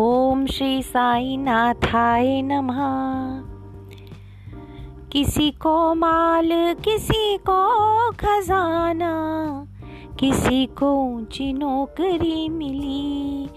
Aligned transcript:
ओम 0.00 0.46
श्री 0.46 0.82
साई 0.82 1.36
नाथाय 1.36 2.42
नमः। 2.42 2.78
किसी 5.12 5.50
को 5.50 5.94
माल, 5.94 6.48
किसी 6.84 7.36
को 7.36 8.10
खजाना, 8.10 9.12
किसी 10.20 10.66
को 10.66 10.94
ऊँची 11.04 11.52
नौकरी 11.52 12.48
मिली, 12.48 13.48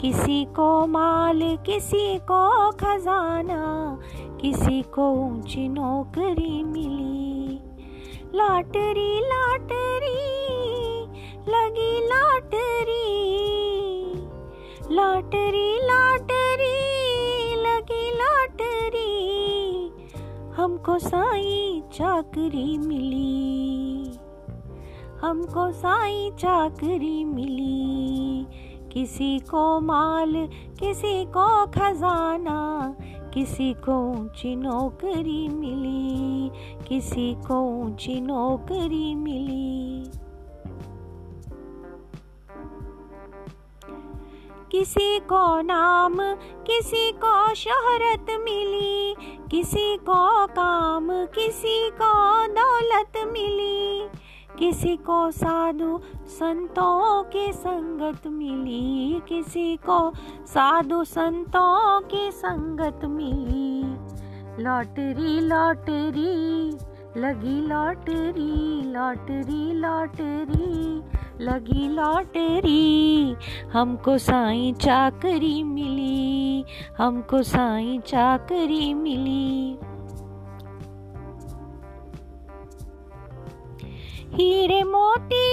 किसी 0.00 0.44
को 0.44 0.86
माल, 0.86 1.40
किसी 1.66 2.18
को 2.18 2.70
खजाना, 2.70 3.98
किसी 4.40 4.82
को 4.82 5.10
ऊँची 5.10 5.68
नौकरी 5.68 6.64
मिली। 6.64 7.60
लॉटरी 8.34 9.20
लॉटरी, 9.20 10.24
लगी 11.48 11.77
हमको 20.58 20.98
साई 20.98 21.82
चाकरी 21.92 22.78
मिली। 22.78 24.18
हमको 25.20 25.72
साई 25.72 26.30
चाकरी 26.30 27.24
मिली। 27.24 28.46
किसी 28.92 29.38
को 29.38 29.80
माल, 29.80 30.48
किसी 30.80 31.24
को 31.24 31.66
खजाना, 31.66 32.94
किसी 33.34 33.72
को 33.72 34.10
ऊँची 34.10 34.56
नौकरी 34.56 35.48
मिली। 35.48 36.50
किसी 36.88 37.34
को 37.34 37.60
ऊँची 37.60 38.20
नौकरी 38.20 39.14
मिली। 39.14 40.10
किसी 44.72 45.18
को 45.18 45.60
नाम, 45.60 46.16
किसी 46.66 47.12
को 47.12 47.54
शोहरत 47.54 48.26
मिली। 48.30 49.14
किसी 49.50 49.96
को 49.96 50.46
काम, 50.46 51.08
किसी 51.26 51.90
को 51.90 52.12
दौलत 52.46 53.12
मिली, 53.32 54.08
किसी 54.58 54.96
को 54.96 55.30
साधु 55.30 56.00
संतों 56.26 57.22
की 57.22 57.52
संगत 57.52 58.26
मिली, 58.26 59.20
किसी 59.28 59.76
को 59.76 60.12
साधु 60.46 61.04
संतों 61.04 62.00
की 62.00 62.30
संगत 62.30 63.04
मिली। 63.04 63.82
लॉटरी 64.62 65.40
लॉटरी, 65.40 66.70
लगी 67.20 67.60
लॉटरी 67.60 68.82
लॉटरी 68.92 69.72
लॉटरी 69.72 71.02
लगी 71.40 71.88
लॉटरी। 71.88 73.36
हमको 73.72 74.18
साई 74.18 74.72
चाकरी 74.72 75.62
मिली, 75.62 76.64
हमको 76.98 77.42
साई 77.42 77.98
चाकरी 78.06 78.94
मिली। 78.94 79.78
हीरे 84.34 84.82
मोती। 84.82 85.44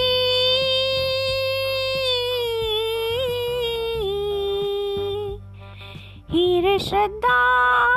हीरे 6.30 6.78
श्रद्धा 6.78 7.40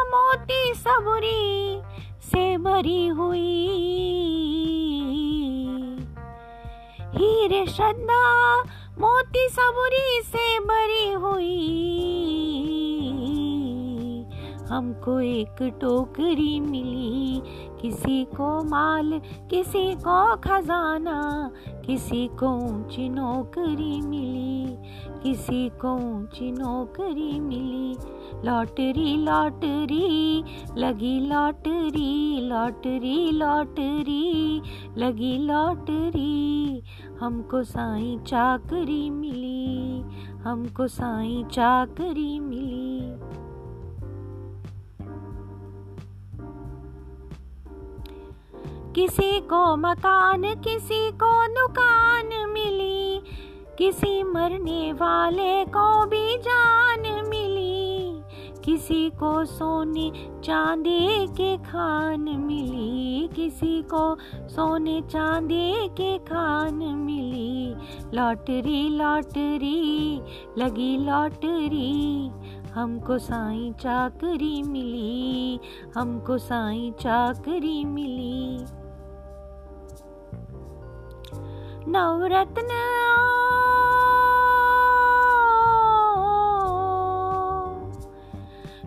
मोती 0.04 0.74
सबरी 0.74 1.82
से 2.22 2.58
भरी 2.58 3.08
हुई। 3.08 4.09
हीरे 7.50 7.66
श्रद्धा 7.66 8.62
मोती 9.02 9.48
सबुरी 9.50 10.22
से 10.26 10.60
भरी 10.60 11.12
हुई। 11.12 12.69
हमको 14.70 15.20
एक 15.20 15.78
टोकरी 15.82 16.60
मिली। 16.60 17.42
किसी 17.82 18.24
को 18.26 18.64
माल, 18.64 19.22
किसी 19.50 19.96
को 19.96 20.36
खजाना, 20.36 21.52
किसी 21.86 22.28
को 22.28 22.48
ऊँची 22.48 23.10
नौकरी 23.10 24.02
मिली। 24.02 24.78
किसी 25.24 25.70
को 25.70 25.94
ऊँची 25.94 26.52
नौकरी 26.52 27.40
मिली। 27.40 27.96
लॉटरी 28.46 29.18
लॉटरी, 29.18 30.44
लगी 30.78 31.20
लॉटरी 31.20 32.42
लॉटरी 32.42 33.32
लॉटरी, 33.32 34.62
लगी 34.98 35.38
लॉटरी। 35.38 36.82
हमको 37.20 37.64
साई 37.64 38.18
चाकरी 38.28 39.10
मिली, 39.10 40.02
हमको 40.44 40.88
साई 40.88 41.44
चाकरी 41.52 42.40
मिली। 42.40 42.79
किसी 49.00 49.40
को 49.40 49.76
मकान, 49.76 50.42
किसी 50.42 51.12
को 51.12 51.48
दुकान 51.48 52.50
मिली। 52.50 53.22
किसी 53.78 54.24
मरने 54.24 54.94
वाले 54.94 55.66
को 55.66 56.06
भी 56.06 56.38
जान 56.38 57.26
मिली। 57.30 58.22
किसी 58.66 59.10
को 59.10 59.46
सोने 59.46 60.12
चांदी 60.44 61.28
के 61.28 61.58
खान 61.58 62.22
मिली। 62.22 63.30
किसी 63.36 63.82
को 63.82 64.18
सोने 64.48 65.02
चांदी 65.02 65.88
के 65.88 66.18
खान 66.18 66.76
मिली। 66.76 67.76
लॉटरी 68.18 68.90
लॉटरी, 68.90 70.22
लगी 70.58 70.98
लॉटरी। 70.98 72.32
हमको 72.74 73.18
साई 73.18 73.72
चाकरी 73.82 74.64
मिली। 74.64 75.60
हमको 75.98 76.38
साई 76.38 76.94
चाकरी 77.02 77.86
मिली। 77.86 78.79
नवरत्न 81.90 82.68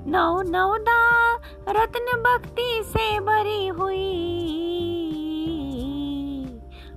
नौ 0.06 0.42
नवदा 0.42 1.00
रत्न 1.68 2.16
भक्ति 2.22 2.82
से 2.84 3.20
भरी 3.20 3.66
हुई। 3.68 4.08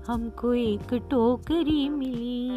हमको 0.08 0.54
एक 0.54 0.94
टोकरी 0.94 1.90
मिली। 1.90 2.55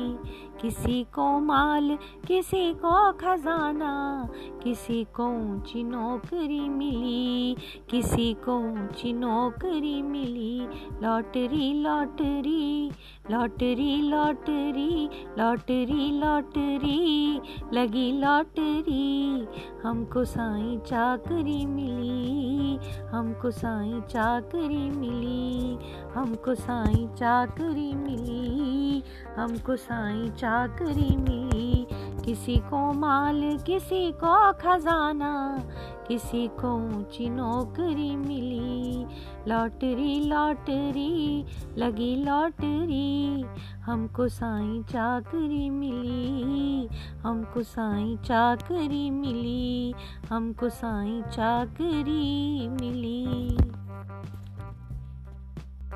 किसी 0.61 1.05
को 1.05 1.41
माल, 1.41 1.99
किसी 2.27 2.73
को 2.73 3.13
खजाना, 3.13 4.29
किसी 4.65 5.05
को 5.05 5.25
ऊँची 5.25 5.83
नौकरी 5.83 6.69
मिली, 6.69 7.57
किसी 7.91 8.35
को 8.35 8.59
ऊँची 8.59 9.13
नौकरी 9.13 10.03
मिली। 10.03 10.69
Lottery 11.03 11.83
lottery 11.83 12.91
lottery 13.31 14.03
lottery 14.03 15.11
lottery 15.39 16.11
lottery, 16.19 17.41
लगी 17.73 18.13
लॉटरी। 18.13 19.49
हमको 19.85 20.25
साई 20.25 20.79
चाकरी 20.87 21.67
मिली, 21.67 22.79
हमको 23.13 23.51
साई 23.51 24.01
चाकरी 24.01 24.91
मिली। 24.91 25.78
हमको 26.15 26.55
साई 26.55 27.09
चाकरी 27.17 27.93
मिली, 27.95 29.03
हमको 29.37 29.77
साई 29.77 30.31
चाकरी 30.31 31.17
मिली। 31.17 31.87
किसी 32.25 32.57
को 32.57 32.93
माल, 32.93 33.59
किसी 33.67 34.13
को 34.13 34.53
खजाना, 34.53 35.63
किसी 36.09 36.49
को 36.49 36.75
ऊँची 36.75 37.29
नौकरी 37.31 38.17
मिली। 38.17 39.07
लॉटरी 39.49 40.21
लॉटरी, 40.21 41.45
लगी 41.79 42.25
लॉटरी, 42.25 43.45
हमको 43.85 44.29
साई 44.29 44.83
चाकरी 44.83 45.71
मिली, 45.71 46.89
हमको 47.23 47.63
साई 47.63 48.17
चाकरी 48.17 49.11
मिली, 49.11 49.95
हमको 50.31 50.69
साई 50.69 51.23
चाकरी 51.23 52.69
मिली। 52.69 53.57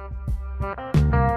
Thank 0.03 1.15
you. 1.15 1.32